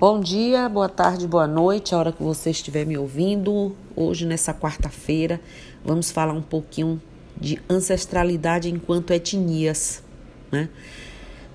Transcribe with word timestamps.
Bom 0.00 0.20
dia, 0.20 0.68
boa 0.68 0.88
tarde, 0.88 1.26
boa 1.26 1.48
noite, 1.48 1.92
a 1.92 1.98
hora 1.98 2.12
que 2.12 2.22
você 2.22 2.50
estiver 2.50 2.86
me 2.86 2.96
ouvindo. 2.96 3.74
Hoje, 3.96 4.24
nessa 4.26 4.54
quarta-feira, 4.54 5.40
vamos 5.84 6.12
falar 6.12 6.34
um 6.34 6.40
pouquinho 6.40 7.02
de 7.36 7.60
ancestralidade 7.68 8.70
enquanto 8.70 9.12
etnias. 9.12 10.00
Né? 10.52 10.68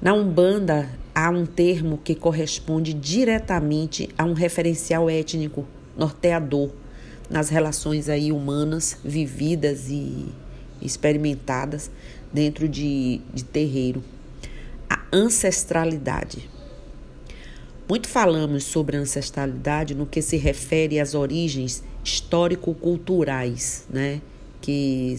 Na 0.01 0.13
Umbanda, 0.13 0.89
há 1.15 1.29
um 1.29 1.45
termo 1.45 1.97
que 1.97 2.13
corresponde 2.13 2.93
diretamente 2.93 4.09
a 4.17 4.25
um 4.25 4.33
referencial 4.33 5.09
étnico 5.09 5.65
norteador 5.97 6.69
nas 7.29 7.47
relações 7.47 8.09
aí 8.09 8.29
humanas 8.29 8.97
vividas 9.05 9.89
e 9.89 10.27
experimentadas 10.81 11.89
dentro 12.33 12.67
de, 12.67 13.21
de 13.33 13.45
terreiro. 13.45 14.03
A 14.89 14.99
ancestralidade. 15.13 16.51
Muito 17.93 18.07
falamos 18.07 18.63
sobre 18.63 18.97
ancestralidade 18.97 19.93
no 19.93 20.07
que 20.07 20.19
se 20.19 20.35
refere 20.35 20.99
às 20.99 21.13
origens 21.13 21.83
histórico-culturais, 22.03 23.85
né, 23.87 24.19
que 24.59 25.15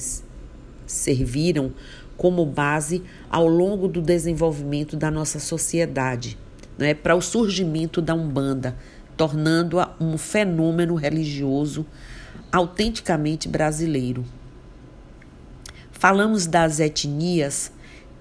serviram 0.84 1.72
como 2.16 2.44
base 2.44 3.00
ao 3.30 3.46
longo 3.46 3.86
do 3.86 4.02
desenvolvimento 4.02 4.96
da 4.96 5.08
nossa 5.08 5.38
sociedade, 5.38 6.36
né, 6.76 6.94
para 6.94 7.14
o 7.14 7.22
surgimento 7.22 8.02
da 8.02 8.12
Umbanda, 8.12 8.76
tornando-a 9.16 9.94
um 10.00 10.18
fenômeno 10.18 10.96
religioso 10.96 11.86
autenticamente 12.50 13.48
brasileiro. 13.48 14.24
Falamos 15.92 16.44
das 16.44 16.80
etnias 16.80 17.70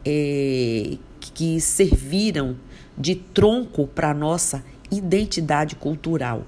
é, 0.06 0.96
que 1.34 1.60
serviram 1.60 2.56
de 2.98 3.16
tronco 3.16 3.88
para 3.88 4.14
nossa 4.14 4.64
identidade 4.92 5.76
cultural, 5.76 6.46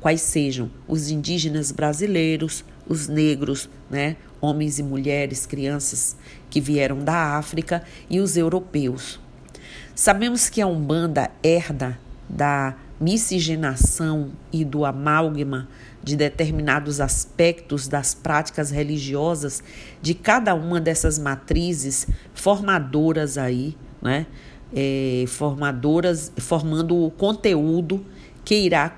quais 0.00 0.20
sejam 0.20 0.70
os 0.88 1.10
indígenas 1.10 1.70
brasileiros, 1.70 2.64
os 2.88 3.08
negros, 3.08 3.68
né, 3.90 4.16
homens 4.40 4.78
e 4.78 4.82
mulheres, 4.82 5.46
crianças 5.46 6.16
que 6.48 6.60
vieram 6.60 7.00
da 7.00 7.36
África 7.36 7.82
e 8.08 8.20
os 8.20 8.36
europeus. 8.36 9.20
Sabemos 9.94 10.48
que 10.48 10.60
a 10.60 10.66
Umbanda 10.66 11.30
herda 11.42 11.98
da 12.28 12.76
miscigenação 13.00 14.30
e 14.52 14.64
do 14.64 14.84
amálgama 14.84 15.68
de 16.02 16.16
determinados 16.16 17.00
aspectos 17.00 17.88
das 17.88 18.14
práticas 18.14 18.70
religiosas 18.70 19.62
de 20.00 20.14
cada 20.14 20.54
uma 20.54 20.80
dessas 20.80 21.18
matrizes 21.18 22.06
formadoras 22.32 23.36
aí, 23.36 23.76
né? 24.00 24.26
É, 24.74 25.24
formadoras, 25.28 26.32
formando 26.38 27.04
o 27.04 27.10
conteúdo 27.10 28.04
que 28.44 28.54
irá 28.56 28.96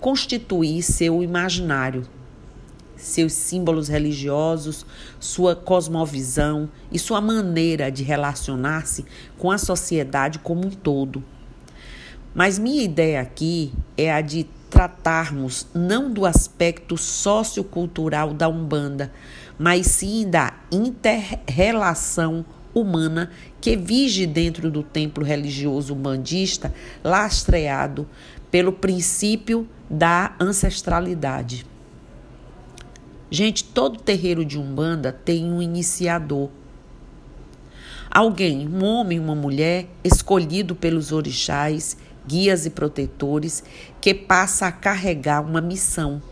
constituir 0.00 0.82
seu 0.82 1.22
imaginário, 1.22 2.06
seus 2.96 3.32
símbolos 3.32 3.88
religiosos, 3.88 4.84
sua 5.18 5.54
cosmovisão 5.54 6.68
e 6.90 6.98
sua 6.98 7.20
maneira 7.20 7.90
de 7.90 8.02
relacionar-se 8.02 9.04
com 9.38 9.50
a 9.50 9.58
sociedade 9.58 10.38
como 10.38 10.66
um 10.66 10.70
todo. 10.70 11.22
Mas 12.34 12.58
minha 12.58 12.82
ideia 12.82 13.20
aqui 13.20 13.72
é 13.96 14.12
a 14.12 14.20
de 14.20 14.46
tratarmos 14.70 15.66
não 15.74 16.12
do 16.12 16.24
aspecto 16.24 16.96
sociocultural 16.96 18.32
da 18.32 18.48
Umbanda, 18.48 19.12
mas 19.58 19.86
sim 19.86 20.28
da 20.30 20.54
inter-relação 20.70 22.44
humana 22.74 23.30
que 23.60 23.76
vige 23.76 24.26
dentro 24.26 24.70
do 24.70 24.82
templo 24.82 25.24
religioso 25.24 25.94
umbandista, 25.94 26.72
lastreado 27.02 28.08
pelo 28.50 28.72
princípio 28.72 29.68
da 29.88 30.34
ancestralidade. 30.40 31.66
Gente, 33.30 33.62
todo 33.62 34.00
terreiro 34.00 34.44
de 34.44 34.58
Umbanda 34.58 35.12
tem 35.12 35.44
um 35.44 35.62
iniciador. 35.62 36.48
Alguém, 38.10 38.66
um 38.66 38.84
homem, 38.84 39.20
uma 39.20 39.36
mulher, 39.36 39.86
escolhido 40.02 40.74
pelos 40.74 41.12
orixás 41.12 41.96
guias 42.26 42.66
e 42.66 42.70
protetores, 42.70 43.62
que 44.00 44.12
passa 44.12 44.66
a 44.66 44.72
carregar 44.72 45.40
uma 45.40 45.60
missão, 45.60 46.22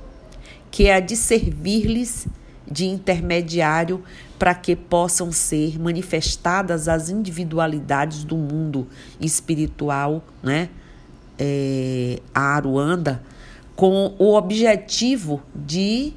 que 0.70 0.86
é 0.86 0.94
a 0.94 1.00
de 1.00 1.16
servir-lhes 1.16 2.26
de 2.70 2.86
intermediário 2.86 4.02
para 4.38 4.54
que 4.54 4.76
possam 4.76 5.32
ser 5.32 5.78
manifestadas 5.78 6.88
as 6.88 7.08
individualidades 7.08 8.24
do 8.24 8.36
mundo 8.36 8.86
espiritual, 9.20 10.22
né? 10.42 10.68
É, 11.40 12.20
a 12.34 12.56
Aruanda, 12.56 13.22
com 13.76 14.14
o 14.18 14.34
objetivo 14.34 15.40
de 15.54 16.12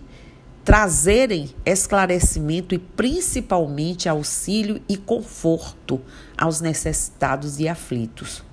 trazerem 0.63 1.49
esclarecimento 1.65 2.73
e 2.73 2.79
principalmente 2.79 4.09
auxílio 4.09 4.81
e 4.87 4.97
conforto 4.97 6.01
aos 6.37 6.61
necessitados 6.61 7.59
e 7.59 7.67
aflitos. 7.67 8.43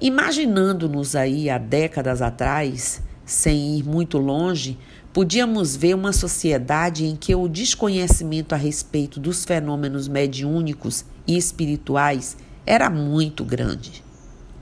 Imaginando-nos 0.00 1.14
aí 1.14 1.48
há 1.48 1.56
décadas 1.56 2.20
atrás, 2.20 3.02
sem 3.24 3.78
ir 3.78 3.84
muito 3.84 4.18
longe, 4.18 4.78
podíamos 5.14 5.76
ver 5.76 5.94
uma 5.94 6.12
sociedade 6.12 7.06
em 7.06 7.14
que 7.14 7.32
o 7.36 7.46
desconhecimento 7.48 8.52
a 8.52 8.58
respeito 8.58 9.20
dos 9.20 9.44
fenômenos 9.44 10.08
mediúnicos 10.08 11.04
e 11.24 11.36
espirituais 11.36 12.36
era 12.66 12.90
muito 12.90 13.44
grande. 13.44 14.02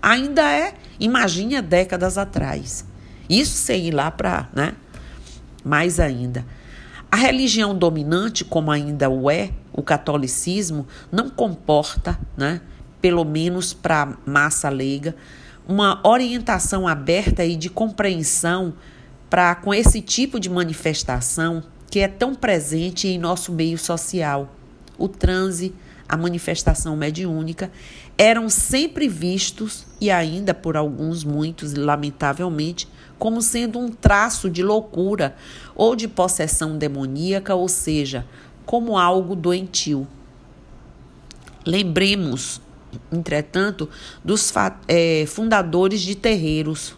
Ainda 0.02 0.42
é, 0.52 0.74
imagine 1.00 1.62
décadas 1.62 2.18
atrás. 2.18 2.84
Isso 3.30 3.56
sem 3.56 3.86
ir 3.86 3.92
lá 3.92 4.10
para, 4.10 4.50
né? 4.54 4.76
Mais 5.64 5.98
ainda. 5.98 6.44
A 7.10 7.16
religião 7.16 7.74
dominante, 7.74 8.44
como 8.44 8.70
ainda 8.70 9.08
o 9.08 9.30
é, 9.30 9.52
o 9.72 9.82
catolicismo, 9.82 10.86
não 11.10 11.30
comporta, 11.30 12.18
né? 12.36 12.60
pelo 13.00 13.24
menos 13.24 13.72
para 13.72 14.02
a 14.02 14.30
massa 14.30 14.68
leiga, 14.68 15.16
uma 15.66 15.98
orientação 16.06 16.86
aberta 16.86 17.42
e 17.42 17.56
de 17.56 17.70
compreensão 17.70 18.74
para 19.32 19.54
com 19.54 19.72
esse 19.72 20.02
tipo 20.02 20.38
de 20.38 20.50
manifestação 20.50 21.62
que 21.90 22.00
é 22.00 22.06
tão 22.06 22.34
presente 22.34 23.08
em 23.08 23.18
nosso 23.18 23.50
meio 23.50 23.78
social. 23.78 24.54
O 24.98 25.08
transe, 25.08 25.74
a 26.06 26.18
manifestação 26.18 26.94
mediúnica, 26.94 27.72
eram 28.18 28.50
sempre 28.50 29.08
vistos, 29.08 29.86
e 29.98 30.10
ainda 30.10 30.52
por 30.52 30.76
alguns, 30.76 31.24
muitos, 31.24 31.72
lamentavelmente, 31.72 32.86
como 33.18 33.40
sendo 33.40 33.78
um 33.78 33.88
traço 33.88 34.50
de 34.50 34.62
loucura 34.62 35.34
ou 35.74 35.96
de 35.96 36.06
possessão 36.08 36.76
demoníaca, 36.76 37.54
ou 37.54 37.68
seja, 37.68 38.26
como 38.66 38.98
algo 38.98 39.34
doentio. 39.34 40.06
Lembremos 41.64 42.60
entretanto, 43.10 43.88
dos 44.22 44.52
é, 44.86 45.24
fundadores 45.26 46.02
de 46.02 46.14
terreiros. 46.14 46.94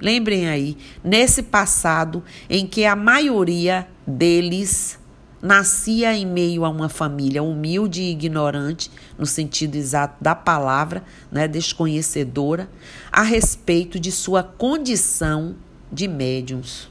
Lembrem 0.00 0.48
aí, 0.48 0.76
nesse 1.02 1.42
passado 1.42 2.22
em 2.48 2.66
que 2.66 2.84
a 2.84 2.96
maioria 2.96 3.86
deles 4.06 4.98
nascia 5.40 6.14
em 6.14 6.24
meio 6.24 6.64
a 6.64 6.70
uma 6.70 6.88
família 6.88 7.42
humilde 7.42 8.00
e 8.00 8.10
ignorante, 8.10 8.90
no 9.18 9.26
sentido 9.26 9.76
exato 9.76 10.16
da 10.22 10.34
palavra, 10.34 11.04
né, 11.30 11.46
desconhecedora, 11.46 12.68
a 13.12 13.22
respeito 13.22 14.00
de 14.00 14.10
sua 14.10 14.42
condição 14.42 15.54
de 15.92 16.08
médiums. 16.08 16.90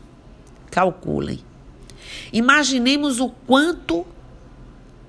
Calculem. 0.70 1.40
Imaginemos 2.32 3.20
o 3.20 3.30
quanto 3.30 4.06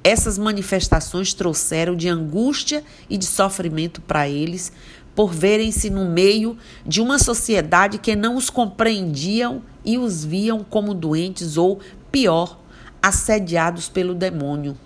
essas 0.02 0.36
manifestações 0.36 1.32
trouxeram 1.32 1.94
de 1.94 2.08
angústia 2.08 2.82
e 3.08 3.16
de 3.16 3.26
sofrimento 3.26 4.00
para 4.02 4.28
eles, 4.28 4.72
por 5.14 5.32
verem-se 5.32 5.90
no 5.90 6.04
meio 6.04 6.56
de 6.84 7.00
uma 7.00 7.18
sociedade 7.18 7.98
que 7.98 8.16
não 8.16 8.36
os 8.36 8.50
compreendiam 8.50 9.62
e 9.84 9.96
os 9.98 10.24
viam 10.24 10.64
como 10.64 10.94
doentes 10.94 11.56
ou, 11.56 11.80
pior, 12.10 12.58
assediados 13.02 13.88
pelo 13.88 14.14
demônio. 14.14 14.76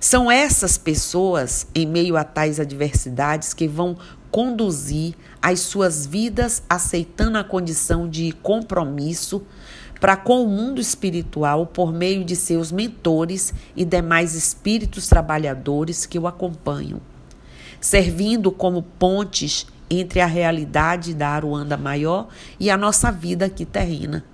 São 0.00 0.30
essas 0.30 0.78
pessoas, 0.78 1.66
em 1.74 1.86
meio 1.86 2.16
a 2.16 2.24
tais 2.24 2.58
adversidades, 2.58 3.52
que 3.52 3.68
vão 3.68 3.96
conduzir 4.30 5.14
as 5.42 5.60
suas 5.60 6.06
vidas 6.06 6.62
aceitando 6.68 7.36
a 7.36 7.44
condição 7.44 8.08
de 8.08 8.32
compromisso 8.32 9.42
para 10.00 10.16
com 10.16 10.42
o 10.42 10.48
mundo 10.48 10.80
espiritual 10.80 11.66
por 11.66 11.92
meio 11.92 12.24
de 12.24 12.34
seus 12.34 12.72
mentores 12.72 13.52
e 13.76 13.84
demais 13.84 14.34
espíritos 14.34 15.06
trabalhadores 15.06 16.06
que 16.06 16.18
o 16.18 16.26
acompanham, 16.26 17.00
servindo 17.80 18.52
como 18.52 18.82
pontes 18.82 19.66
entre 19.88 20.20
a 20.20 20.26
realidade 20.26 21.14
da 21.14 21.28
Aruanda 21.28 21.76
maior 21.76 22.28
e 22.58 22.70
a 22.70 22.76
nossa 22.76 23.10
vida 23.10 23.46
aqui 23.46 23.64
terrena. 23.64 24.24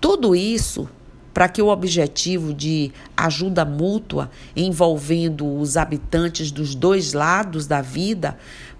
Tudo 0.00 0.34
isso 0.34 0.88
para 1.32 1.48
que 1.48 1.62
o 1.62 1.68
objetivo 1.68 2.52
de 2.52 2.92
ajuda 3.16 3.64
mútua 3.64 4.30
envolvendo 4.54 5.58
os 5.58 5.76
habitantes 5.76 6.50
dos 6.50 6.74
dois 6.74 7.12
lados 7.12 7.66
da 7.66 7.80
vida 7.80 8.36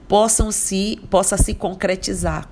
possam 0.06 0.52
se, 0.52 1.00
possa 1.08 1.36
se 1.36 1.54
concretizar. 1.54 2.48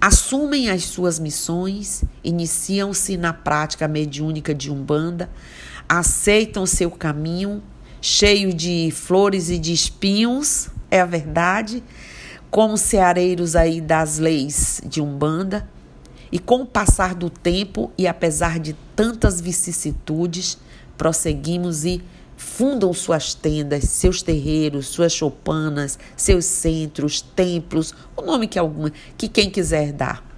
Assumem 0.00 0.70
as 0.70 0.84
suas 0.84 1.18
missões, 1.18 2.02
iniciam-se 2.24 3.18
na 3.18 3.34
prática 3.34 3.86
mediúnica 3.86 4.54
de 4.54 4.70
Umbanda, 4.70 5.28
aceitam 5.86 6.64
seu 6.64 6.90
caminho 6.90 7.62
cheio 8.00 8.52
de 8.52 8.90
flores 8.90 9.50
e 9.50 9.58
de 9.58 9.72
espinhos, 9.72 10.68
é 10.90 11.00
a 11.00 11.06
verdade, 11.06 11.82
como 12.50 12.76
ceareiros 12.76 13.54
aí 13.54 13.80
das 13.80 14.18
leis 14.18 14.80
de 14.84 15.00
Umbanda 15.00 15.68
e 16.32 16.38
com 16.38 16.62
o 16.62 16.66
passar 16.66 17.14
do 17.14 17.28
tempo 17.28 17.92
e 17.96 18.06
apesar 18.06 18.58
de 18.58 18.74
tantas 18.96 19.40
vicissitudes, 19.40 20.58
prosseguimos 20.96 21.84
e 21.84 22.02
fundam 22.36 22.92
suas 22.92 23.34
tendas, 23.34 23.84
seus 23.84 24.22
terreiros, 24.22 24.88
suas 24.88 25.12
choupanas, 25.12 25.98
seus 26.16 26.44
centros, 26.46 27.20
templos, 27.20 27.94
o 28.16 28.22
nome 28.22 28.48
que 28.48 28.58
alguma 28.58 28.90
que 29.16 29.28
quem 29.28 29.50
quiser 29.50 29.92
dar. 29.92 30.29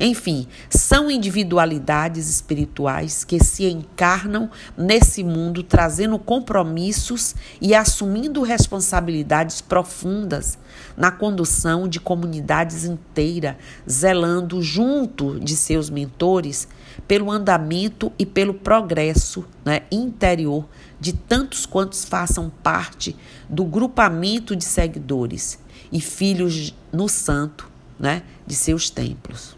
Enfim, 0.00 0.46
são 0.70 1.10
individualidades 1.10 2.30
espirituais 2.30 3.24
que 3.24 3.42
se 3.42 3.64
encarnam 3.64 4.48
nesse 4.76 5.24
mundo 5.24 5.62
trazendo 5.62 6.18
compromissos 6.20 7.34
e 7.60 7.74
assumindo 7.74 8.42
responsabilidades 8.42 9.60
profundas 9.60 10.56
na 10.96 11.10
condução 11.10 11.88
de 11.88 11.98
comunidades 11.98 12.84
inteiras, 12.84 13.56
zelando 13.88 14.62
junto 14.62 15.40
de 15.40 15.56
seus 15.56 15.90
mentores 15.90 16.68
pelo 17.08 17.30
andamento 17.30 18.12
e 18.16 18.24
pelo 18.24 18.54
progresso 18.54 19.44
né, 19.64 19.82
interior 19.90 20.64
de 21.00 21.12
tantos 21.12 21.66
quantos 21.66 22.04
façam 22.04 22.50
parte 22.62 23.16
do 23.48 23.64
grupamento 23.64 24.54
de 24.54 24.64
seguidores 24.64 25.58
e 25.90 26.00
filhos 26.00 26.74
no 26.92 27.08
santo 27.08 27.68
né, 27.98 28.22
de 28.46 28.54
seus 28.54 28.90
templos 28.90 29.57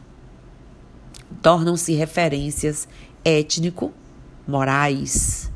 tornam-se 1.43 1.93
referências 1.95 2.87
étnico-morais, 3.25 5.51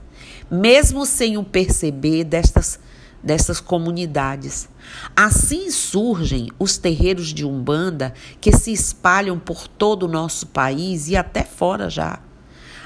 mesmo 0.51 1.07
sem 1.07 1.37
o 1.37 1.45
perceber 1.45 2.25
destas, 2.25 2.81
destas 3.23 3.61
comunidades. 3.61 4.69
Assim 5.17 5.71
surgem 5.71 6.49
os 6.59 6.77
terreiros 6.77 7.29
de 7.29 7.45
Umbanda 7.45 8.13
que 8.41 8.51
se 8.53 8.73
espalham 8.73 9.39
por 9.39 9.69
todo 9.69 10.03
o 10.05 10.09
nosso 10.09 10.49
país 10.49 11.09
e 11.09 11.17
até 11.17 11.45
fora 11.45 11.91
já. 11.91 12.19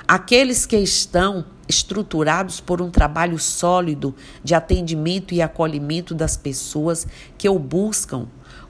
Aqueles 0.06 0.64
que 0.64 0.78
estão 0.78 1.44
estruturados 1.68 2.60
por 2.60 2.80
um 2.80 2.90
trabalho 2.90 3.38
sólido 3.38 4.14
de 4.42 4.54
atendimento 4.54 5.34
e 5.34 5.42
acolhimento 5.42 6.14
das 6.14 6.34
pessoas 6.34 7.06
que 7.36 7.46
o 7.46 7.58
buscam 7.58 8.26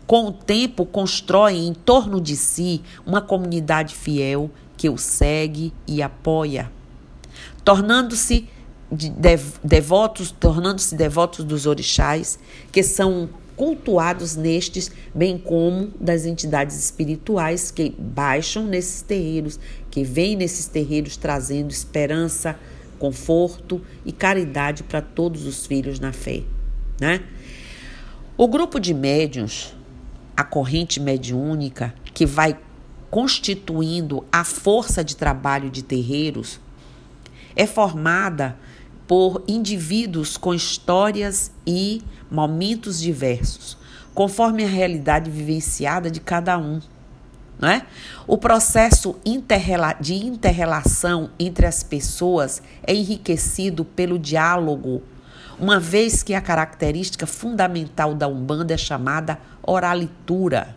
com 0.08 0.28
o 0.28 0.32
tempo, 0.32 0.86
constroem 0.86 1.68
em 1.68 1.74
torno 1.74 2.18
de 2.18 2.34
si 2.34 2.80
uma 3.04 3.20
comunidade 3.20 3.94
fiel 3.94 4.50
que 4.74 4.88
o 4.88 4.96
segue 4.96 5.70
e 5.86 6.00
apoia, 6.00 6.72
tornando-se 7.62 8.48
devotos, 9.62 10.30
tornando-se 10.30 10.96
devotos 10.96 11.44
dos 11.44 11.66
orixás, 11.66 12.38
que 12.72 12.82
são 12.82 13.28
cultuados 13.54 14.34
nestes, 14.34 14.90
bem 15.14 15.36
como 15.36 15.88
das 16.00 16.24
entidades 16.24 16.78
espirituais 16.78 17.70
que 17.70 17.94
baixam 17.98 18.64
nesses 18.64 19.02
terreiros, 19.02 19.60
que 19.90 20.04
vêm 20.04 20.36
nesses 20.36 20.66
terreiros 20.68 21.18
trazendo 21.18 21.70
esperança, 21.70 22.58
conforto 22.98 23.82
e 24.06 24.12
caridade 24.12 24.84
para 24.84 25.02
todos 25.02 25.44
os 25.44 25.66
filhos 25.66 26.00
na 26.00 26.14
fé, 26.14 26.44
né? 26.98 27.20
O 28.38 28.48
grupo 28.48 28.80
de 28.80 28.94
médiuns 28.94 29.76
a 30.38 30.44
corrente 30.44 31.00
mediúnica 31.00 31.92
que 32.14 32.24
vai 32.24 32.56
constituindo 33.10 34.24
a 34.30 34.44
força 34.44 35.02
de 35.02 35.16
trabalho 35.16 35.68
de 35.68 35.82
terreiros 35.82 36.60
é 37.56 37.66
formada 37.66 38.56
por 39.08 39.42
indivíduos 39.48 40.36
com 40.36 40.54
histórias 40.54 41.50
e 41.66 42.04
momentos 42.30 43.00
diversos, 43.00 43.76
conforme 44.14 44.62
a 44.62 44.68
realidade 44.68 45.28
vivenciada 45.28 46.08
de 46.08 46.20
cada 46.20 46.56
um. 46.56 46.80
Né? 47.58 47.84
O 48.24 48.38
processo 48.38 49.16
de 50.00 50.14
interrelação 50.14 51.30
entre 51.36 51.66
as 51.66 51.82
pessoas 51.82 52.62
é 52.84 52.94
enriquecido 52.94 53.84
pelo 53.84 54.16
diálogo 54.20 55.02
uma 55.58 55.80
vez 55.80 56.22
que 56.22 56.34
a 56.34 56.40
característica 56.40 57.26
fundamental 57.26 58.14
da 58.14 58.28
Umbanda 58.28 58.74
é 58.74 58.76
chamada 58.76 59.38
oralitura, 59.62 60.76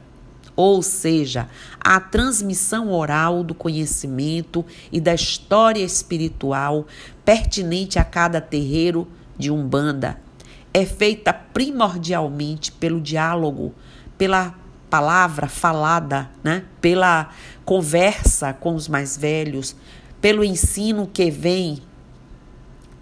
ou 0.55 0.81
seja, 0.81 1.47
a 1.79 1.99
transmissão 1.99 2.91
oral 2.91 3.43
do 3.43 3.53
conhecimento 3.53 4.65
e 4.91 4.99
da 4.99 5.13
história 5.13 5.83
espiritual 5.83 6.87
pertinente 7.23 7.99
a 7.99 8.03
cada 8.03 8.41
terreiro 8.41 9.07
de 9.37 9.51
Umbanda. 9.51 10.19
É 10.73 10.85
feita 10.85 11.33
primordialmente 11.33 12.71
pelo 12.71 12.99
diálogo, 12.99 13.73
pela 14.17 14.55
palavra 14.89 15.47
falada, 15.47 16.29
né? 16.43 16.63
pela 16.81 17.29
conversa 17.63 18.53
com 18.53 18.75
os 18.75 18.87
mais 18.87 19.15
velhos, 19.15 19.75
pelo 20.19 20.43
ensino 20.43 21.07
que 21.07 21.31
vem 21.31 21.81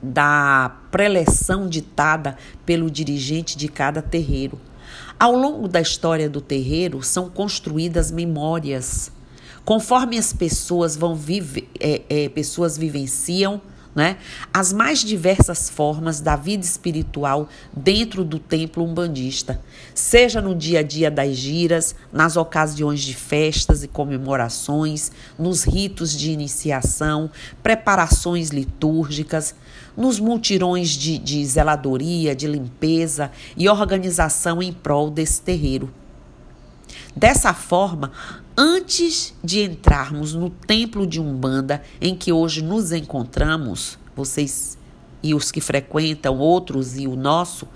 da 0.02 0.78
preleção 0.92 1.68
ditada 1.68 2.38
pelo 2.66 2.90
dirigente 2.90 3.58
de 3.58 3.68
cada 3.68 4.02
terreiro. 4.02 4.60
Ao 5.20 5.34
longo 5.34 5.68
da 5.68 5.82
história 5.82 6.30
do 6.30 6.42
terreiro 6.42 7.04
são 7.04 7.30
construídas 7.30 8.12
memórias. 8.12 9.12
Conforme 9.66 10.18
as 10.18 10.32
pessoas 10.34 10.96
vão 10.96 11.16
viver, 11.16 11.70
é, 11.80 12.02
é, 12.10 12.30
pessoas 12.30 12.78
vivenciam 12.78 13.62
né, 13.96 14.18
as 14.54 14.72
mais 14.72 15.00
diversas 15.00 15.70
formas 15.70 16.22
da 16.22 16.36
vida 16.36 16.64
espiritual 16.64 17.50
dentro 17.76 18.24
do 18.24 18.38
templo 18.38 18.84
umbandista, 18.84 19.60
seja 19.96 20.42
no 20.42 20.56
dia 20.56 20.80
a 20.80 20.84
dia 20.84 21.10
das 21.10 21.36
giras, 21.36 21.96
nas 22.14 22.38
ocasiões 22.38 23.02
de 23.02 23.14
festas 23.14 23.84
e 23.84 23.88
comemorações, 23.88 25.12
nos 25.38 25.64
ritos 25.64 26.16
de 26.16 26.32
iniciação, 26.32 27.30
preparações 27.64 28.50
litúrgicas, 28.50 29.56
nos 29.98 30.20
multirões 30.20 30.90
de, 30.92 31.18
de 31.18 31.44
zeladoria, 31.46 32.36
de 32.36 32.48
limpeza 32.48 33.32
e 33.58 33.68
organização 33.68 34.62
em 34.62 34.72
prol 34.72 35.10
desse 35.10 35.42
terreiro. 35.42 35.92
Dessa 37.16 37.54
forma, 37.54 38.12
antes 38.58 39.34
de 39.44 39.62
entrarmos 39.62 40.34
no 40.34 40.50
templo 40.50 41.08
de 41.08 41.20
Umbanda 41.20 41.82
em 42.00 42.16
que 42.16 42.32
hoje 42.32 42.62
nos 42.62 42.92
encontramos, 42.92 43.98
vocês 44.16 44.78
e 45.22 45.34
os 45.34 45.52
que 45.52 45.60
frequentam 45.60 46.38
outros 46.38 46.98
e 46.98 47.08
o 47.08 47.16
nosso, 47.16 47.68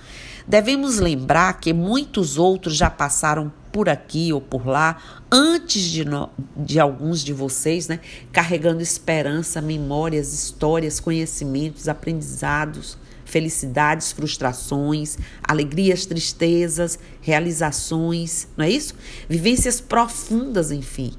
devemos 0.47 0.99
lembrar 0.99 1.59
que 1.59 1.73
muitos 1.73 2.37
outros 2.37 2.75
já 2.75 2.89
passaram 2.89 3.51
por 3.71 3.89
aqui 3.89 4.31
ou 4.31 4.39
por 4.39 4.67
lá 4.67 4.97
antes 5.31 5.81
de, 5.81 6.05
no, 6.05 6.29
de 6.55 6.79
alguns 6.79 7.23
de 7.23 7.33
vocês, 7.33 7.87
né? 7.87 7.99
Carregando 8.31 8.81
esperança, 8.81 9.61
memórias, 9.61 10.31
histórias, 10.31 10.99
conhecimentos, 10.99 11.87
aprendizados, 11.87 12.97
felicidades, 13.25 14.11
frustrações, 14.11 15.17
alegrias, 15.41 16.05
tristezas, 16.05 16.99
realizações, 17.19 18.47
não 18.55 18.63
é 18.63 18.69
isso? 18.69 18.93
Vivências 19.27 19.81
profundas, 19.81 20.71
enfim, 20.71 21.13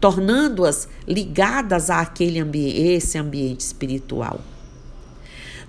tornando-as 0.00 0.88
ligadas 1.08 1.90
àquele 1.90 2.38
ambiente, 2.38 2.80
esse 2.80 3.18
ambiente 3.18 3.60
espiritual. 3.60 4.40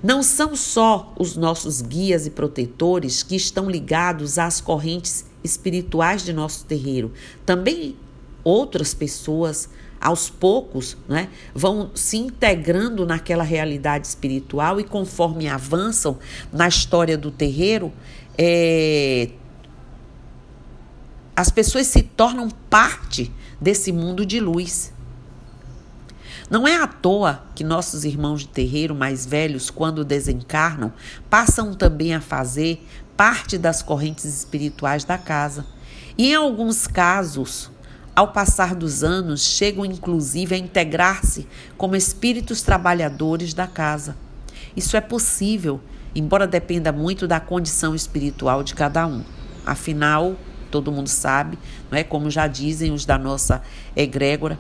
Não 0.04 0.24
são 0.24 0.56
só 0.56 1.14
os 1.18 1.36
nossos 1.36 1.82
guias 1.82 2.26
e 2.26 2.32
protetores 2.32 3.22
que 3.22 3.36
estão 3.36 3.70
ligados 3.70 4.40
às 4.40 4.60
correntes 4.60 5.26
espirituais 5.44 6.24
de 6.24 6.34
nosso 6.34 6.66
terreiro, 6.66 7.12
também 7.46 7.96
outras 8.44 8.94
pessoas 8.94 9.70
aos 10.00 10.30
poucos, 10.30 10.98
né, 11.08 11.30
vão 11.54 11.92
se 11.94 12.18
integrando 12.18 13.06
naquela 13.06 13.44
realidade 13.44 14.08
espiritual 14.08 14.80
e 14.80 14.84
conforme 14.84 15.48
avançam 15.48 16.18
na 16.52 16.68
história 16.68 17.16
do 17.16 17.30
terreiro, 17.30 17.94
é, 18.36 19.30
as 21.36 21.52
pessoas 21.52 21.86
se 21.86 22.02
tornam 22.02 22.50
parte 22.70 23.32
desse 23.60 23.92
mundo 23.92 24.26
de 24.26 24.40
luz. 24.40 24.92
Não 26.52 26.68
é 26.68 26.76
à 26.76 26.86
toa 26.86 27.46
que 27.56 27.64
nossos 27.64 28.04
irmãos 28.04 28.42
de 28.42 28.50
terreiro 28.50 28.94
mais 28.94 29.26
velhos, 29.26 29.70
quando 29.70 30.04
desencarnam, 30.04 30.92
passam 31.30 31.74
também 31.74 32.14
a 32.14 32.20
fazer 32.20 32.86
parte 33.16 33.58
das 33.58 33.82
correntes 33.82 34.26
espirituais 34.26 35.06
da 35.06 35.18
casa. 35.18 35.66
E 36.18 36.34
em 36.34 36.36
alguns 36.36 36.88
casos, 36.88 37.72
ao 38.14 38.34
passar 38.34 38.76
dos 38.76 39.02
anos, 39.02 39.42
chegam 39.46 39.86
inclusive 39.86 40.54
a 40.54 40.58
integrar-se 40.58 41.48
como 41.78 41.96
espíritos 41.96 42.62
trabalhadores 42.62 43.54
da 43.54 43.66
casa. 43.66 44.18
Isso 44.76 44.98
é 44.98 45.02
possível, 45.02 45.80
embora 46.14 46.46
dependa 46.46 46.92
muito 46.92 47.30
da 47.30 47.40
condição 47.40 47.96
espiritual 47.96 48.62
de 48.62 48.76
cada 48.76 49.08
um. 49.08 49.24
Afinal, 49.66 50.36
todo 50.70 50.92
mundo 50.92 51.08
sabe, 51.08 51.58
não 51.90 51.98
é 51.98 52.04
como 52.04 52.30
já 52.30 52.46
dizem 52.46 52.92
os 52.92 53.06
da 53.06 53.18
nossa 53.18 53.62
egrégora, 53.96 54.60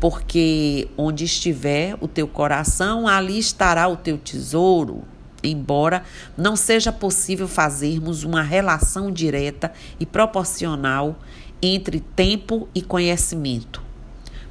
porque 0.00 0.88
onde 0.96 1.24
estiver 1.24 1.96
o 2.00 2.08
teu 2.08 2.28
coração, 2.28 3.08
ali 3.08 3.38
estará 3.38 3.88
o 3.88 3.96
teu 3.96 4.18
tesouro. 4.18 5.02
Embora 5.42 6.02
não 6.36 6.56
seja 6.56 6.90
possível 6.90 7.46
fazermos 7.46 8.24
uma 8.24 8.42
relação 8.42 9.12
direta 9.12 9.72
e 10.00 10.04
proporcional 10.04 11.16
entre 11.62 12.00
tempo 12.00 12.68
e 12.74 12.82
conhecimento, 12.82 13.82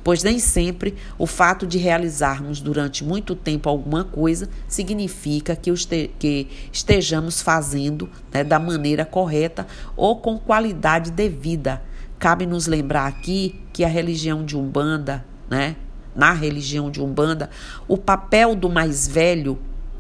pois 0.04 0.24
nem 0.24 0.40
sempre 0.40 0.96
o 1.18 1.28
fato 1.28 1.68
de 1.68 1.78
realizarmos 1.78 2.62
durante 2.62 3.04
muito 3.04 3.36
tempo 3.36 3.70
alguma 3.70 4.04
coisa 4.04 4.50
significa 4.68 5.56
que, 5.56 6.48
estejamos 6.72 7.42
fazendo 7.42 8.10
né, 8.34 8.44
da 8.44 8.60
maneira 8.60 9.06
correta 9.06 9.68
ou 9.96 10.18
com 10.18 10.38
qualidade 10.38 11.12
devida. 11.12 11.82
Cabe 12.18 12.46
nos 12.46 12.66
lembrar 12.66 13.08
aqui 13.08 13.60
que 13.74 13.84
a 13.84 13.88
religião 13.88 14.46
de 14.46 14.56
Umbanda, 14.56 15.26
né, 15.50 15.76
na 16.16 16.32
religião 16.32 16.90
de 16.90 17.02
Umbanda, 17.02 17.50
o 17.88 17.98
papel 17.98 18.56
do 18.56 18.70
mais 18.70 19.08
velho 19.08 19.60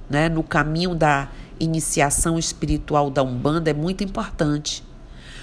né, 0.09 0.29
no 0.29 0.43
caminho 0.43 0.95
da 0.95 1.29
iniciação 1.59 2.37
espiritual 2.37 3.09
da 3.09 3.23
Umbanda 3.23 3.69
é 3.69 3.73
muito 3.73 4.03
importante. 4.03 4.83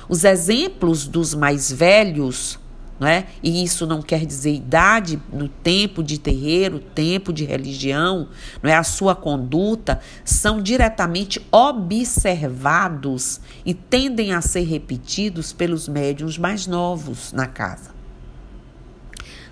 Os 0.09 0.25
exemplos 0.25 1.07
dos 1.07 1.35
mais 1.35 1.73
velhos, 1.73 2.59
né? 3.01 3.27
e 3.43 3.65
isso 3.65 3.87
não 3.87 4.03
quer 4.03 4.27
dizer 4.27 4.55
idade 4.55 5.21
no 5.33 5.49
tempo 5.49 6.03
de 6.03 6.19
terreiro, 6.19 6.79
tempo 6.79 7.33
de 7.33 7.45
religião, 7.45 8.29
não 8.63 8.71
é? 8.71 8.75
a 8.75 8.85
sua 8.85 9.15
conduta, 9.15 10.01
são 10.25 10.61
diretamente 10.61 11.41
observados 11.51 13.41
e 13.65 13.73
tendem 13.75 14.33
a 14.33 14.41
ser 14.41 14.63
repetidos 14.63 15.53
pelos 15.53 15.89
médiums 15.89 16.37
mais 16.37 16.67
novos 16.67 17.33
na 17.33 17.47
casa. 17.47 18.02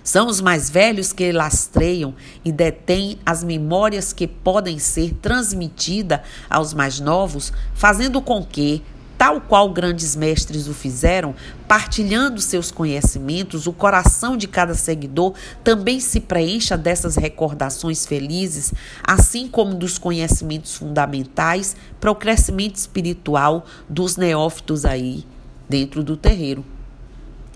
São 0.03 0.27
os 0.27 0.41
mais 0.41 0.69
velhos 0.69 1.13
que 1.13 1.31
lastreiam 1.31 2.15
e 2.43 2.51
detêm 2.51 3.19
as 3.25 3.43
memórias 3.43 4.11
que 4.11 4.27
podem 4.27 4.79
ser 4.79 5.13
transmitidas 5.21 6.21
aos 6.49 6.73
mais 6.73 6.99
novos, 6.99 7.53
fazendo 7.75 8.21
com 8.21 8.43
que, 8.43 8.83
tal 9.17 9.39
qual 9.39 9.69
grandes 9.71 10.15
mestres 10.15 10.67
o 10.67 10.73
fizeram, 10.73 11.35
partilhando 11.67 12.41
seus 12.41 12.71
conhecimentos, 12.71 13.67
o 13.67 13.73
coração 13.73 14.35
de 14.35 14.47
cada 14.47 14.73
seguidor 14.73 15.35
também 15.63 15.99
se 15.99 16.19
preencha 16.19 16.75
dessas 16.75 17.15
recordações 17.15 18.03
felizes, 18.03 18.73
assim 19.03 19.47
como 19.47 19.75
dos 19.75 19.99
conhecimentos 19.99 20.75
fundamentais 20.75 21.75
para 21.99 22.09
o 22.09 22.15
crescimento 22.15 22.77
espiritual 22.77 23.67
dos 23.87 24.17
neófitos 24.17 24.83
aí 24.83 25.23
dentro 25.69 26.03
do 26.03 26.17
terreiro. 26.17 26.65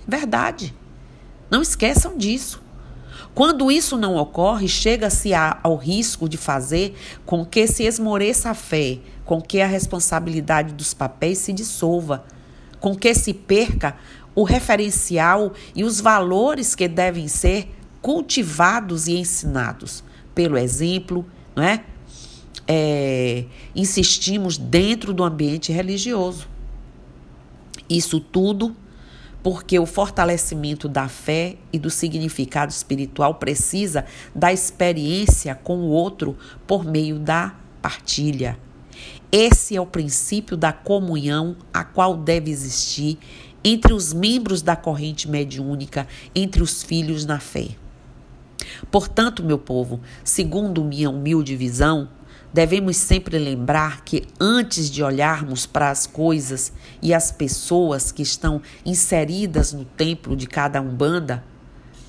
Verdade. 0.08 0.85
Não 1.56 1.62
esqueçam 1.62 2.18
disso. 2.18 2.62
Quando 3.34 3.72
isso 3.72 3.96
não 3.96 4.18
ocorre, 4.18 4.68
chega-se 4.68 5.34
ao 5.34 5.78
risco 5.78 6.28
de 6.28 6.36
fazer 6.36 6.94
com 7.26 7.46
que 7.46 7.66
se 7.66 7.84
esmoreça 7.84 8.50
a 8.50 8.54
fé, 8.54 9.00
com 9.24 9.42
que 9.42 9.62
a 9.62 9.66
responsabilidade 9.66 10.74
dos 10.74 10.94
papéis 10.94 11.38
se 11.38 11.54
dissolva, 11.54 12.26
com 12.82 12.94
que 12.94 13.14
se 13.14 13.34
perca 13.34 13.96
o 14.36 14.44
referencial 14.44 15.54
e 15.74 15.86
os 15.86 16.02
valores 16.02 16.76
que 16.76 16.90
devem 16.90 17.30
ser 17.30 17.74
cultivados 18.02 19.08
e 19.08 19.16
ensinados 19.16 20.04
pelo 20.36 20.58
exemplo, 20.58 21.26
não 21.56 21.64
é? 21.64 21.86
é 22.68 23.46
insistimos 23.74 24.58
dentro 24.58 25.14
do 25.14 25.24
ambiente 25.24 25.72
religioso. 25.72 26.50
Isso 27.90 28.20
tudo 28.20 28.76
porque 29.46 29.78
o 29.78 29.86
fortalecimento 29.86 30.90
da 30.90 31.08
fé 31.08 31.58
e 31.72 31.78
do 31.78 31.92
significado 31.92 32.72
espiritual 32.72 33.36
precisa 33.36 34.04
da 34.34 34.52
experiência 34.52 35.54
com 35.54 35.78
o 35.82 35.90
outro 35.90 36.36
por 36.66 36.84
meio 36.84 37.20
da 37.20 37.54
partilha. 37.80 38.58
Esse 39.32 39.75
é 39.75 39.80
o 39.80 39.86
princípio 39.86 40.58
da 40.58 40.74
comunhão 40.74 41.56
a 41.72 41.84
qual 41.84 42.18
deve 42.18 42.50
existir 42.50 43.20
entre 43.64 43.94
os 43.94 44.14
membros 44.14 44.64
da 44.64 44.75
corrente 44.75 45.30
mediúnica, 45.30 46.08
entre 46.34 46.64
os 46.64 46.82
filhos 46.82 47.24
na 47.24 47.40
fé. 47.40 47.68
Portanto, 48.90 49.44
meu 49.44 49.60
povo, 49.60 50.02
segundo 50.24 50.84
minha 50.84 51.12
humilde 51.12 51.56
visão, 51.56 52.10
Devemos 52.56 52.96
sempre 52.96 53.38
lembrar 53.38 54.06
que 54.06 54.24
antes 54.40 54.90
de 54.90 55.04
olharmos 55.04 55.66
para 55.66 55.90
as 55.90 56.08
coisas 56.08 56.72
e 57.02 57.14
as 57.14 57.30
pessoas 57.30 58.14
que 58.14 58.22
estão 58.22 58.62
inseridas 58.86 59.74
no 59.74 59.84
templo 59.84 60.38
de 60.38 60.48
cada 60.48 60.80
umbanda, 60.80 61.44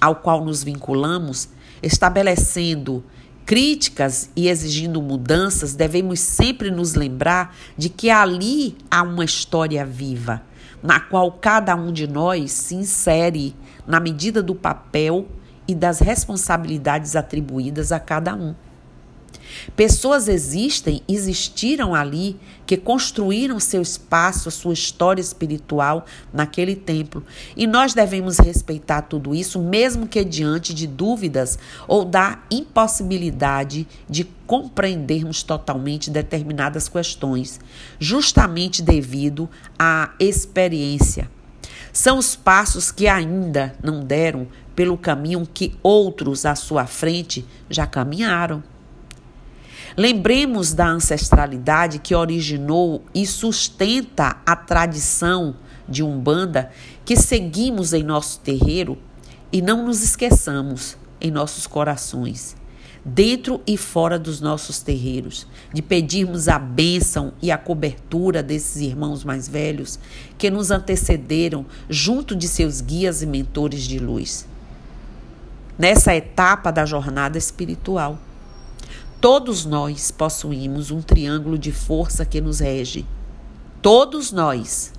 ao 0.00 0.14
qual 0.14 0.44
nos 0.44 0.62
vinculamos, 0.62 1.48
estabelecendo 1.82 3.02
críticas 3.44 4.30
e 4.36 4.48
exigindo 4.48 5.02
mudanças, 5.02 5.74
devemos 5.74 6.20
sempre 6.20 6.70
nos 6.70 6.94
lembrar 6.94 7.52
de 7.76 7.88
que 7.88 8.08
ali 8.08 8.76
há 8.88 9.02
uma 9.02 9.24
história 9.24 9.84
viva, 9.84 10.42
na 10.80 11.00
qual 11.00 11.32
cada 11.32 11.74
um 11.74 11.92
de 11.92 12.06
nós 12.06 12.52
se 12.52 12.76
insere 12.76 13.52
na 13.84 13.98
medida 13.98 14.40
do 14.40 14.54
papel 14.54 15.26
e 15.66 15.74
das 15.74 15.98
responsabilidades 15.98 17.16
atribuídas 17.16 17.90
a 17.90 17.98
cada 17.98 18.36
um. 18.36 18.54
Pessoas 19.74 20.28
existem, 20.28 21.02
existiram 21.08 21.94
ali, 21.94 22.36
que 22.66 22.76
construíram 22.76 23.60
seu 23.60 23.80
espaço, 23.80 24.50
sua 24.50 24.74
história 24.74 25.20
espiritual 25.20 26.04
naquele 26.32 26.74
templo. 26.74 27.24
E 27.56 27.66
nós 27.66 27.94
devemos 27.94 28.38
respeitar 28.38 29.02
tudo 29.02 29.34
isso, 29.34 29.60
mesmo 29.60 30.08
que 30.08 30.24
diante 30.24 30.74
de 30.74 30.86
dúvidas 30.86 31.58
ou 31.86 32.04
da 32.04 32.40
impossibilidade 32.50 33.86
de 34.08 34.24
compreendermos 34.46 35.42
totalmente 35.42 36.10
determinadas 36.10 36.88
questões, 36.88 37.60
justamente 37.98 38.82
devido 38.82 39.48
à 39.78 40.12
experiência. 40.18 41.30
São 41.92 42.18
os 42.18 42.36
passos 42.36 42.92
que 42.92 43.08
ainda 43.08 43.74
não 43.82 44.00
deram 44.00 44.46
pelo 44.74 44.98
caminho 44.98 45.48
que 45.52 45.74
outros 45.82 46.44
à 46.44 46.54
sua 46.54 46.86
frente 46.86 47.44
já 47.70 47.86
caminharam. 47.86 48.62
Lembremos 49.94 50.72
da 50.72 50.88
ancestralidade 50.88 51.98
que 51.98 52.14
originou 52.14 53.04
e 53.14 53.26
sustenta 53.26 54.38
a 54.46 54.56
tradição 54.56 55.56
de 55.88 56.02
Umbanda 56.02 56.70
que 57.04 57.16
seguimos 57.16 57.92
em 57.92 58.02
nosso 58.02 58.40
terreiro 58.40 58.98
e 59.52 59.62
não 59.62 59.84
nos 59.84 60.02
esqueçamos 60.02 60.96
em 61.20 61.30
nossos 61.30 61.66
corações, 61.66 62.56
dentro 63.04 63.60
e 63.66 63.76
fora 63.76 64.18
dos 64.18 64.40
nossos 64.40 64.80
terreiros, 64.80 65.46
de 65.72 65.80
pedirmos 65.80 66.48
a 66.48 66.58
bênção 66.58 67.32
e 67.40 67.50
a 67.50 67.56
cobertura 67.56 68.42
desses 68.42 68.82
irmãos 68.82 69.24
mais 69.24 69.48
velhos 69.48 69.98
que 70.36 70.50
nos 70.50 70.70
antecederam 70.70 71.64
junto 71.88 72.34
de 72.34 72.48
seus 72.48 72.80
guias 72.80 73.22
e 73.22 73.26
mentores 73.26 73.82
de 73.82 73.98
luz. 73.98 74.46
Nessa 75.78 76.14
etapa 76.14 76.70
da 76.70 76.84
jornada 76.84 77.38
espiritual, 77.38 78.18
Todos 79.20 79.64
nós 79.64 80.10
possuímos 80.10 80.90
um 80.90 81.00
triângulo 81.00 81.58
de 81.58 81.72
força 81.72 82.24
que 82.24 82.40
nos 82.40 82.60
rege. 82.60 83.06
Todos 83.80 84.30
nós. 84.30 84.92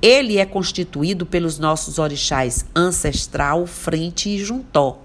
Ele 0.00 0.38
é 0.38 0.46
constituído 0.46 1.24
pelos 1.24 1.58
nossos 1.58 1.98
orixás 1.98 2.64
ancestral, 2.74 3.66
frente 3.66 4.28
e 4.28 4.38
juntó. 4.42 4.98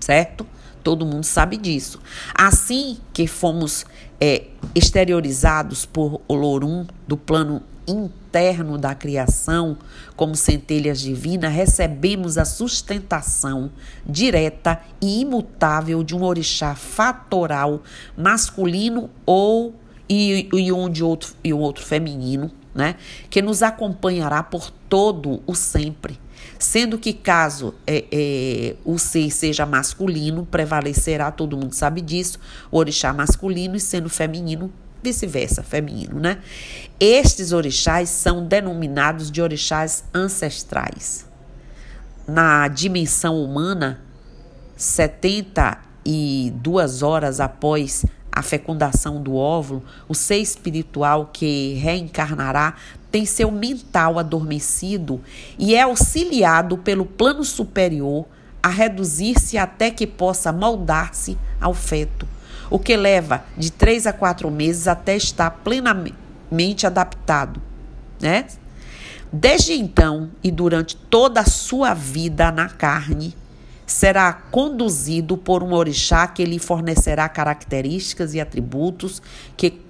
Certo? 0.00 0.46
Todo 0.82 1.06
mundo 1.06 1.24
sabe 1.24 1.56
disso. 1.56 2.00
Assim 2.34 2.98
que 3.12 3.26
fomos 3.26 3.86
é, 4.20 4.48
exteriorizados 4.74 5.86
por 5.86 6.20
Olorum 6.26 6.86
do 7.06 7.16
plano 7.16 7.62
interno 7.86 8.78
da 8.78 8.94
criação, 8.94 9.76
como 10.16 10.34
centelhas 10.34 11.00
divinas, 11.00 11.52
recebemos 11.52 12.38
a 12.38 12.44
sustentação 12.44 13.70
direta 14.06 14.80
e 15.00 15.20
imutável 15.20 16.02
de 16.02 16.14
um 16.14 16.22
orixá 16.22 16.74
fatoral 16.74 17.82
masculino 18.16 19.10
ou 19.26 19.74
e, 20.08 20.48
e 20.52 20.72
um 20.72 20.88
de 20.88 21.02
outro 21.02 21.34
e 21.42 21.52
um 21.52 21.58
outro 21.58 21.84
feminino, 21.84 22.50
né, 22.74 22.96
que 23.30 23.40
nos 23.40 23.62
acompanhará 23.62 24.42
por 24.42 24.70
todo 24.70 25.42
o 25.46 25.54
sempre. 25.54 26.18
Sendo 26.58 26.98
que, 26.98 27.12
caso 27.12 27.74
é, 27.86 28.04
é, 28.10 28.76
o 28.84 28.98
ser 28.98 29.30
seja 29.30 29.66
masculino, 29.66 30.46
prevalecerá, 30.46 31.30
todo 31.30 31.56
mundo 31.56 31.72
sabe 31.74 32.00
disso, 32.00 32.38
o 32.70 32.78
orixá 32.78 33.12
masculino, 33.12 33.76
e 33.76 33.80
sendo 33.80 34.08
feminino, 34.08 34.72
vice-versa, 35.04 35.62
feminino, 35.62 36.18
né? 36.18 36.38
Estes 36.98 37.52
orixás 37.52 38.08
são 38.08 38.46
denominados 38.46 39.30
de 39.30 39.42
orixás 39.42 40.04
ancestrais. 40.14 41.26
Na 42.26 42.66
dimensão 42.68 43.36
humana, 43.36 44.00
72 44.76 47.02
horas 47.02 47.38
após 47.38 48.06
a 48.32 48.42
fecundação 48.42 49.22
do 49.22 49.36
óvulo, 49.36 49.84
o 50.08 50.14
ser 50.14 50.38
espiritual 50.38 51.30
que 51.32 51.74
reencarnará 51.74 52.74
tem 53.12 53.24
seu 53.24 53.50
mental 53.50 54.18
adormecido 54.18 55.20
e 55.56 55.74
é 55.74 55.82
auxiliado 55.82 56.78
pelo 56.78 57.06
plano 57.06 57.44
superior 57.44 58.26
a 58.60 58.68
reduzir-se 58.68 59.56
até 59.58 59.90
que 59.90 60.06
possa 60.06 60.50
moldar-se 60.50 61.38
ao 61.60 61.74
feto, 61.74 62.26
o 62.70 62.78
que 62.78 62.96
leva 62.96 63.44
de 63.56 63.70
três 63.70 64.06
a 64.06 64.12
quatro 64.12 64.50
meses 64.50 64.88
até 64.88 65.16
estar 65.16 65.50
plenamente 65.50 66.86
adaptado, 66.86 67.60
né? 68.20 68.46
Desde 69.32 69.72
então 69.72 70.30
e 70.42 70.50
durante 70.50 70.96
toda 70.96 71.40
a 71.40 71.44
sua 71.44 71.92
vida 71.92 72.52
na 72.52 72.68
carne, 72.68 73.34
será 73.86 74.32
conduzido 74.32 75.36
por 75.36 75.62
um 75.62 75.72
orixá 75.72 76.26
que 76.26 76.44
lhe 76.44 76.58
fornecerá 76.58 77.28
características 77.28 78.34
e 78.34 78.40
atributos 78.40 79.20
que 79.56 79.80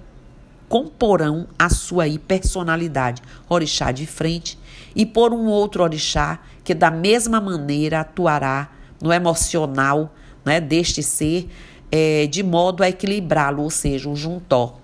comporão 0.67 1.47
a 1.57 1.69
sua 1.69 2.05
personalidade, 2.27 3.21
orixá 3.47 3.91
de 3.91 4.05
frente, 4.05 4.57
e 4.95 5.05
por 5.05 5.31
um 5.31 5.45
outro 5.45 5.83
orixá 5.83 6.39
que 6.63 6.73
da 6.73 6.89
mesma 6.89 7.39
maneira 7.39 8.01
atuará 8.01 8.69
no 9.01 9.13
emocional 9.13 10.13
né, 10.43 10.59
deste 10.59 11.03
ser, 11.03 11.49
é, 11.91 12.27
de 12.27 12.43
modo 12.43 12.83
a 12.83 12.89
equilibrá-lo, 12.89 13.63
ou 13.63 13.69
seja, 13.69 14.09
um 14.09 14.15
juntó. 14.15 14.79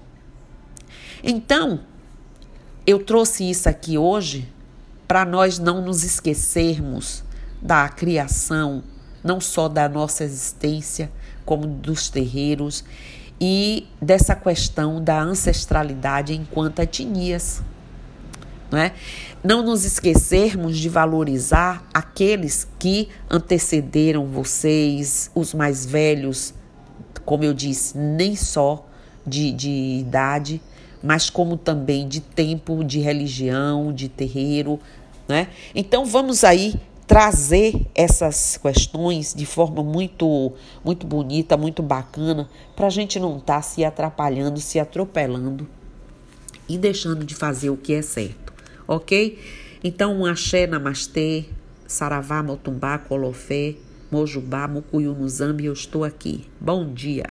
Então, 1.24 1.82
eu 2.86 3.04
trouxe 3.04 3.50
isso 3.50 3.70
aqui 3.70 3.98
hoje 3.98 4.48
para 5.08 5.26
nós 5.26 5.60
não 5.60 5.82
nos 5.82 6.04
esquecermos 6.04 7.24
da 7.62 7.88
criação, 7.90 8.84
não 9.24 9.40
só 9.40 9.68
da 9.68 9.88
nossa 9.88 10.24
existência, 10.24 11.12
como 11.46 11.68
dos 11.68 12.10
terreiros 12.10 12.84
e 13.40 13.88
dessa 14.02 14.36
questão 14.36 15.04
da 15.04 15.22
ancestralidade 15.22 16.34
enquanto 16.34 16.80
etnias. 16.80 17.62
Não, 18.72 18.80
é? 18.80 18.94
não 19.44 19.64
nos 19.64 19.84
esquecermos 19.84 20.78
de 20.78 20.88
valorizar 20.88 21.86
aqueles 21.94 22.68
que 22.80 23.10
antecederam 23.30 24.28
vocês, 24.28 25.30
os 25.36 25.54
mais 25.54 25.86
velhos, 25.86 26.54
como 27.26 27.44
eu 27.44 27.54
disse, 27.54 27.98
nem 27.98 28.36
só 28.36 28.86
de, 29.26 29.52
de 29.52 29.70
idade, 30.00 30.62
mas 31.02 31.30
como 31.30 31.58
também 31.58 32.08
de 32.08 32.22
tempo, 32.22 32.84
de 32.84 33.00
religião, 33.00 33.94
de 33.94 34.08
terreiro. 34.10 34.80
Né? 35.28 35.48
Então 35.74 36.06
vamos 36.06 36.44
aí 36.44 36.76
trazer 37.08 37.76
essas 37.94 38.58
questões 38.58 39.34
de 39.34 39.46
forma 39.46 39.84
muito, 39.84 40.54
muito 40.84 41.06
bonita, 41.06 41.58
muito 41.58 41.84
bacana, 41.84 42.50
para 42.76 42.88
a 42.88 42.90
gente 42.90 43.20
não 43.20 43.38
estar 43.38 43.56
tá 43.56 43.62
se 43.62 43.84
atrapalhando, 43.84 44.62
se 44.62 44.80
atropelando 44.80 45.68
e 46.70 46.78
deixando 46.78 47.26
de 47.26 47.36
fazer 47.36 47.70
o 47.70 47.76
que 47.76 47.94
é 47.94 48.02
certo, 48.02 48.54
ok? 48.88 49.38
Então, 49.84 50.22
um 50.22 50.26
axé, 50.26 50.66
namastê, 50.66 51.46
saravá, 51.86 52.42
motumbá, 52.42 52.98
colofé, 52.98 53.76
mojubá, 54.12 54.68
mucuyu, 54.68 55.16
muzambi, 55.16 55.66
eu 55.66 55.74
estou 55.74 56.04
aqui. 56.04 56.46
Bom 56.60 56.94
dia! 56.94 57.20